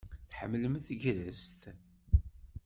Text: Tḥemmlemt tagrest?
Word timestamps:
Tḥemmlemt 0.29 0.85
tagrest? 0.87 1.61